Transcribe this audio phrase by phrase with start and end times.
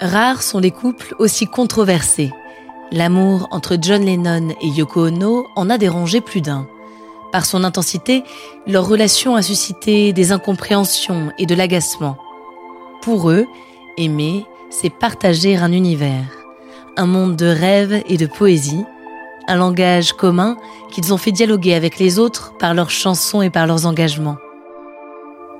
[0.00, 2.32] Rares sont les couples aussi controversés.
[2.92, 6.68] L'amour entre John Lennon et Yoko Ono en a dérangé plus d'un.
[7.32, 8.22] Par son intensité,
[8.66, 12.16] leur relation a suscité des incompréhensions et de l'agacement.
[13.02, 13.46] Pour eux,
[13.96, 16.30] aimer, c'est partager un univers,
[16.96, 18.84] un monde de rêves et de poésie,
[19.48, 20.56] un langage commun
[20.90, 24.36] qu'ils ont fait dialoguer avec les autres par leurs chansons et par leurs engagements.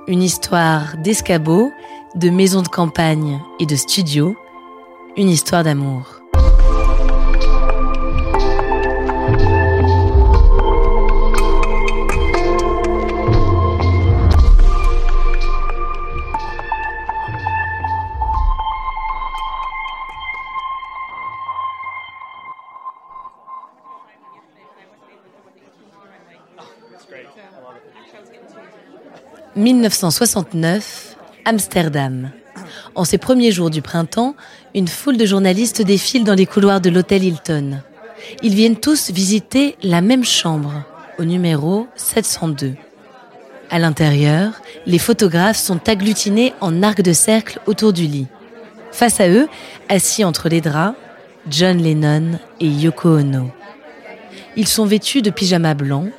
[0.07, 1.71] Une histoire d'escabeau,
[2.14, 4.37] de maisons de campagne et de studio,
[5.17, 6.19] une histoire d'amour.
[29.59, 31.08] 1969,
[31.49, 32.31] Amsterdam.
[32.95, 34.37] En ces premiers jours du printemps,
[34.75, 37.81] une foule de journalistes défile dans les couloirs de l'hôtel Hilton.
[38.43, 40.85] Ils viennent tous visiter la même chambre,
[41.19, 42.75] au numéro 702.
[43.71, 48.27] À l'intérieur, les photographes sont agglutinés en arc de cercle autour du lit.
[48.93, 49.49] Face à eux,
[49.89, 50.99] assis entre les draps,
[51.49, 53.51] John Lennon et Yoko Ono.
[54.57, 56.11] Ils sont vêtus de pyjamas blancs.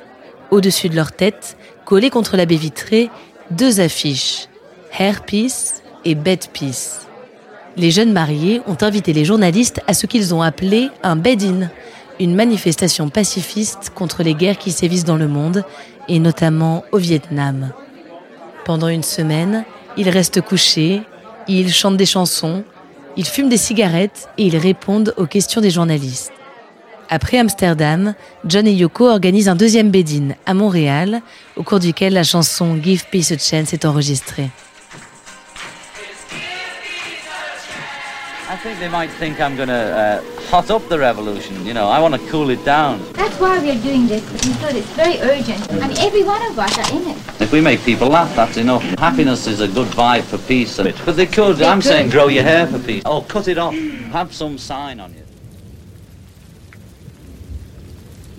[0.50, 3.10] Au-dessus de leur tête, collés contre la baie vitrée,
[3.52, 4.48] deux affiches,
[4.98, 7.06] Hair Peace et Bed Peace.
[7.76, 11.70] Les jeunes mariés ont invité les journalistes à ce qu'ils ont appelé un bed-in,
[12.18, 15.64] une manifestation pacifiste contre les guerres qui sévissent dans le monde,
[16.08, 17.72] et notamment au Vietnam.
[18.64, 19.64] Pendant une semaine,
[19.96, 21.02] ils restent couchés,
[21.48, 22.64] ils chantent des chansons,
[23.16, 26.32] ils fument des cigarettes et ils répondent aux questions des journalistes.
[27.08, 31.22] Après Amsterdam, John et Yoko organisent un deuxième bed à Montréal,
[31.56, 34.50] au cours duquel la chanson Give Peace a Chance est enregistrée.
[38.50, 41.64] I think they might think I'm going to uh, hot up the revolution.
[41.64, 43.00] You know, I want to cool it down.
[43.12, 44.24] That's why we're doing this.
[44.32, 47.16] We feel it's very urgent, and every one of us are in it.
[47.40, 48.82] If we make people laugh, that's enough.
[48.98, 50.76] Happiness is a good vibe for peace.
[50.78, 51.90] But they could, They I'm could.
[51.90, 53.04] saying, grow your hair for peace.
[53.06, 53.72] Oh, cut it off.
[54.10, 55.22] Have some sign on you.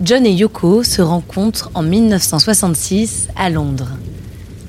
[0.02, 3.88] John et Yoko se rencontrent en 1966 à Londres.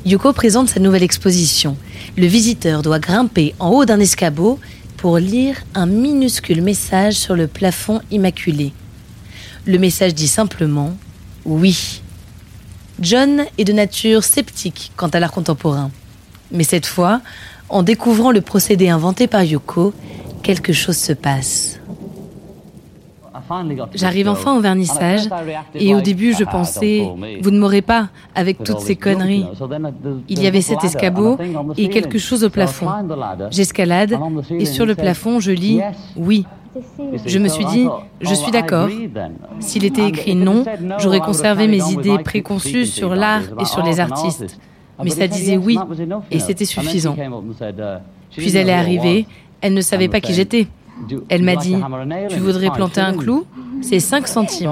[0.05, 1.75] Yoko présente sa nouvelle exposition.
[2.15, 4.57] Le visiteur doit grimper en haut d'un escabeau
[5.03, 8.71] pour lire un minuscule message sur le plafond immaculé.
[9.65, 10.95] Le message dit simplement
[11.43, 12.01] oui.
[13.01, 15.91] John est de nature sceptique quant à l'art contemporain.
[16.53, 17.19] Mais cette fois,
[17.67, 19.93] en découvrant le procédé inventé par Yoko,
[20.41, 21.81] quelque chose se passe.
[23.93, 25.29] J'arrive enfin au vernissage
[25.75, 27.07] et au début je pensais,
[27.41, 29.45] vous ne m'aurez pas avec toutes ces conneries.
[30.29, 31.37] Il y avait cet escabeau
[31.77, 32.87] et quelque chose au plafond.
[33.51, 34.17] J'escalade
[34.51, 35.81] et sur le plafond je lis
[36.15, 36.45] oui.
[37.25, 37.87] Je me suis dit,
[38.21, 38.89] je suis d'accord.
[39.59, 40.63] S'il était écrit non,
[40.97, 44.59] j'aurais conservé mes idées préconçues sur l'art et sur les artistes.
[45.03, 45.77] Mais ça disait oui
[46.31, 47.15] et c'était suffisant.
[48.35, 49.27] Puis elle est arrivée,
[49.61, 50.67] elle ne savait pas qui j'étais.
[51.29, 51.75] Elle m'a dit,
[52.29, 53.45] tu voudrais planter un clou?
[53.81, 54.71] C'est 5 centimes.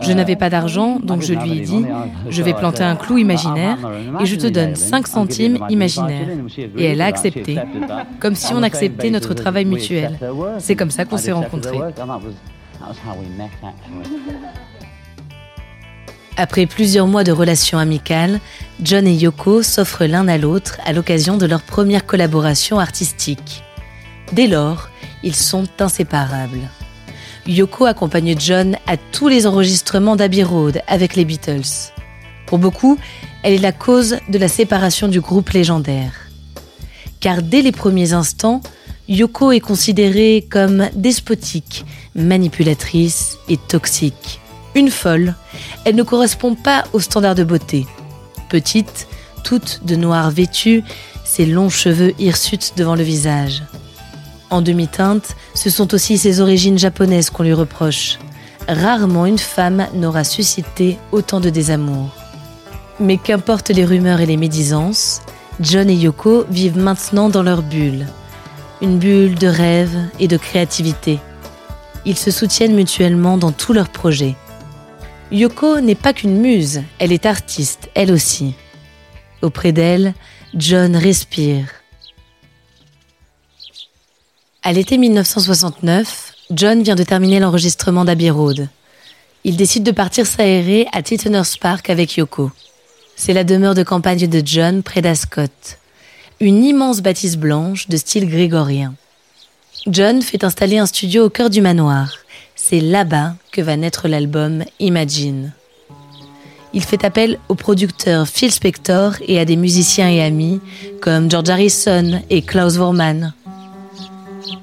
[0.00, 1.84] Je n'avais pas d'argent, donc je lui ai dit,
[2.28, 3.78] je vais planter un clou imaginaire
[4.20, 6.28] et je te donne 5 centimes imaginaires.
[6.76, 7.58] Et elle a accepté,
[8.18, 10.18] comme si on acceptait notre travail mutuel.
[10.58, 11.78] C'est comme ça qu'on s'est rencontrés.
[16.38, 18.40] Après plusieurs mois de relations amicales,
[18.82, 23.62] John et Yoko s'offrent l'un à l'autre à l'occasion de leur première collaboration artistique.
[24.32, 24.90] Dès lors,
[25.26, 26.70] ils sont inséparables.
[27.48, 31.92] Yoko accompagne John à tous les enregistrements d'Abbey Road avec les Beatles.
[32.46, 32.96] Pour beaucoup,
[33.42, 36.12] elle est la cause de la séparation du groupe légendaire.
[37.18, 38.60] Car dès les premiers instants,
[39.08, 41.84] Yoko est considérée comme despotique,
[42.14, 44.40] manipulatrice et toxique.
[44.76, 45.34] Une folle,
[45.84, 47.86] elle ne correspond pas aux standards de beauté.
[48.48, 49.08] Petite,
[49.42, 50.84] toute de noir vêtue,
[51.24, 53.62] ses longs cheveux hirsutes devant le visage.
[54.50, 58.18] En demi-teinte, ce sont aussi ses origines japonaises qu'on lui reproche.
[58.68, 62.10] rarement une femme n'aura suscité autant de désamour.
[63.00, 65.20] Mais qu'importe les rumeurs et les médisances,
[65.60, 68.06] John et Yoko vivent maintenant dans leur bulle.
[68.82, 71.18] Une bulle de rêve et de créativité.
[72.04, 74.36] Ils se soutiennent mutuellement dans tous leurs projets.
[75.32, 78.54] Yoko n'est pas qu'une muse, elle est artiste, elle aussi.
[79.42, 80.14] Auprès d'elle,
[80.54, 81.66] John respire.
[84.66, 88.68] À l'été 1969, John vient de terminer l'enregistrement d'Abbey Road.
[89.44, 92.50] Il décide de partir s'aérer à Titteners Park avec Yoko.
[93.14, 95.76] C'est la demeure de campagne de John près d'Ascot.
[96.40, 98.94] Une immense bâtisse blanche de style grégorien.
[99.86, 102.14] John fait installer un studio au cœur du manoir.
[102.56, 105.52] C'est là-bas que va naître l'album Imagine.
[106.72, 110.60] Il fait appel au producteur Phil Spector et à des musiciens et amis
[111.00, 113.32] comme George Harrison et Klaus Vormann.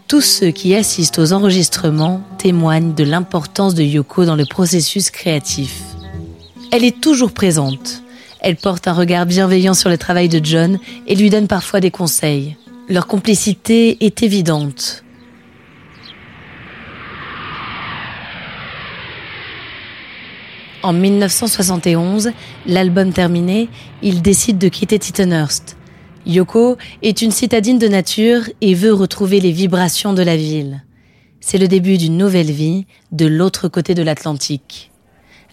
[0.07, 5.81] Tous ceux qui assistent aux enregistrements témoignent de l'importance de Yoko dans le processus créatif.
[6.71, 8.03] Elle est toujours présente.
[8.39, 11.91] Elle porte un regard bienveillant sur le travail de John et lui donne parfois des
[11.91, 12.57] conseils.
[12.89, 15.03] Leur complicité est évidente.
[20.83, 22.31] En 1971,
[22.65, 23.69] l'album terminé,
[24.01, 25.77] il décide de quitter Tittenhurst
[26.25, 30.83] Yoko est une citadine de nature et veut retrouver les vibrations de la ville.
[31.41, 34.91] C'est le début d'une nouvelle vie de l'autre côté de l'Atlantique.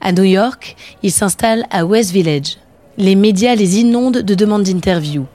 [0.01, 2.59] À New York, il s'installe à West Village.
[2.99, 5.27] Les médias les inondent de demandes d'interview.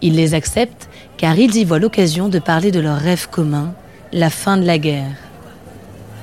[0.00, 3.74] Ils les acceptent car ils y voient l'occasion de parler de leur rêve commun,
[4.12, 5.16] la fin de la guerre.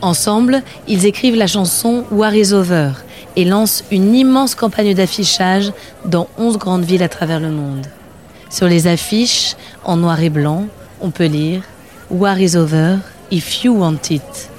[0.01, 2.91] Ensemble, ils écrivent la chanson War is Over
[3.35, 5.73] et lancent une immense campagne d'affichage
[6.06, 7.85] dans 11 grandes villes à travers le monde.
[8.51, 9.56] Sur les affiches,
[9.86, 10.65] en noir et blanc,
[11.00, 11.63] on peut lire
[12.09, 12.98] War is over
[13.31, 14.50] if you want it.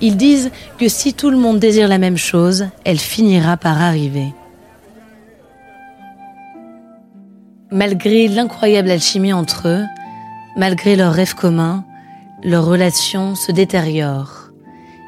[0.00, 4.34] Ils disent que si tout le monde désire la même chose, elle finira par arriver.
[7.70, 9.84] Malgré l'incroyable alchimie entre eux,
[10.56, 11.84] malgré leurs rêves communs,
[12.42, 14.50] leur relation se détériore.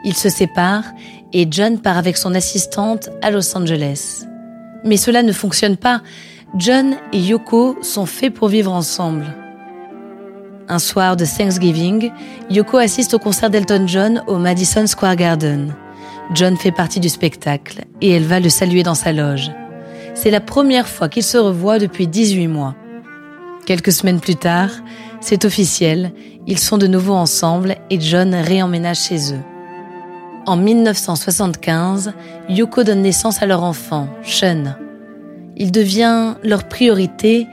[0.04, 0.92] Ils se séparent
[1.32, 4.26] et John part avec son assistante à Los Angeles.
[4.84, 6.02] Mais cela ne fonctionne pas
[6.54, 9.24] John et Yoko sont faits pour vivre ensemble.
[10.68, 12.10] Un soir de Thanksgiving,
[12.50, 15.74] Yoko assiste au concert d'Elton John au Madison Square Garden.
[16.34, 19.50] John fait partie du spectacle et elle va le saluer dans sa loge.
[20.12, 22.74] C'est la première fois qu'ils se revoient depuis 18 mois.
[23.64, 24.70] Quelques semaines plus tard,
[25.22, 26.12] c'est officiel,
[26.46, 29.42] ils sont de nouveau ensemble et John réemménage chez eux.
[30.44, 32.12] En 1975,
[32.50, 34.74] Yoko donne naissance à leur enfant, Sean.
[35.56, 37.46] Il devient leur priorité,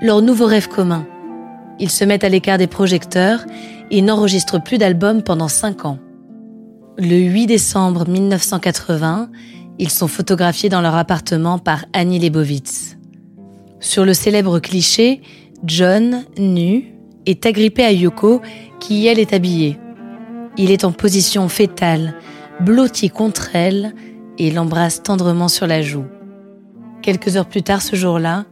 [0.00, 1.06] leur nouveau rêve commun.
[1.78, 3.44] Ils se mettent à l'écart des projecteurs
[3.90, 5.98] et n'enregistrent plus d'albums pendant cinq ans.
[6.98, 9.30] Le 8 décembre 1980,
[9.78, 12.96] ils sont photographiés dans leur appartement par Annie Lebovitz.
[13.80, 15.22] Sur le célèbre cliché,
[15.64, 16.94] John, nu,
[17.26, 18.40] est agrippé à Yoko,
[18.80, 19.78] qui elle est habillée.
[20.56, 22.14] Il est en position fétale,
[22.60, 23.94] blotti contre elle,
[24.38, 26.04] et l'embrasse tendrement sur la joue.
[27.02, 28.44] Quelques heures plus tard ce jour-là,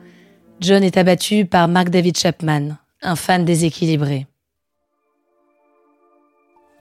[0.61, 4.27] John est abattu par Mark David Chapman, un fan déséquilibré.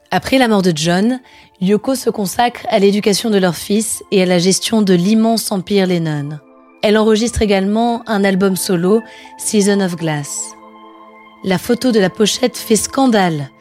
[0.10, 1.20] Après la mort de John,
[1.62, 5.86] Yoko se consacre à l'éducation de leur fils et à la gestion de l'immense empire
[5.86, 6.40] Lennon.
[6.82, 9.04] Elle enregistre également un album solo,
[9.38, 10.54] Season of Glass.
[11.44, 13.52] La photo de la pochette fait scandale.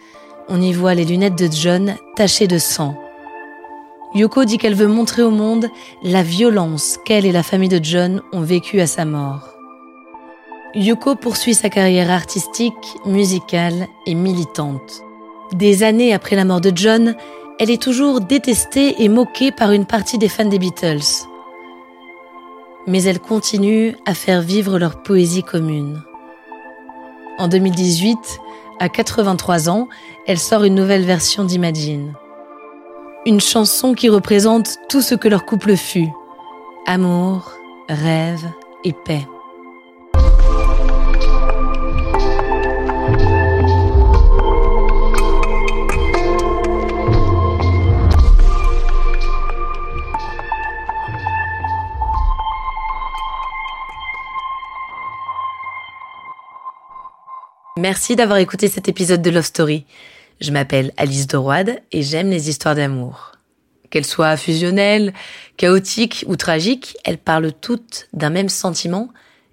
[0.49, 2.97] On y voit les lunettes de John tachées de sang.
[4.15, 5.69] Yoko dit qu'elle veut montrer au monde
[6.03, 9.49] la violence qu'elle et la famille de John ont vécue à sa mort.
[10.75, 12.73] Yoko poursuit sa carrière artistique,
[13.05, 15.03] musicale et militante.
[15.53, 17.17] Des années après la mort de John,
[17.59, 21.27] elle est toujours détestée et moquée par une partie des fans des Beatles.
[22.87, 26.03] Mais elle continue à faire vivre leur poésie commune.
[27.39, 28.19] En 2018,
[28.81, 29.89] à 83 ans,
[30.27, 32.15] elle sort une nouvelle version d'Imagine.
[33.29, 36.09] Une chanson qui représente tout ce que leur couple fut.
[36.87, 37.53] Amour,
[37.91, 38.41] rêve
[38.85, 39.27] et paix.
[57.77, 59.85] Merci d'avoir écouté cet épisode de Love Story.
[60.41, 63.33] Je m'appelle Alice de Roide et j'aime les histoires d'amour.
[63.91, 65.13] Qu'elles soient fusionnelles,
[65.57, 69.09] chaotiques ou tragiques, elles parlent toutes d'un même sentiment.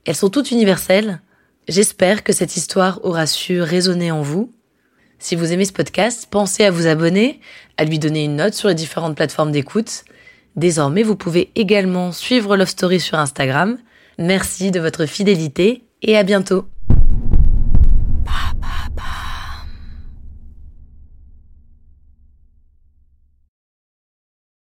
[0.05, 1.21] Elles sont toutes universelles.
[1.67, 4.53] J'espère que cette histoire aura su résonner en vous.
[5.17, 7.39] Si vous aimez ce podcast, pensez à vous abonner,
[7.77, 10.03] à lui donner une note sur les différentes plateformes d'écoute.
[10.55, 13.77] Désormais, vous pouvez également suivre Love Story sur Instagram.
[14.19, 16.67] Merci de votre fidélité et à bientôt.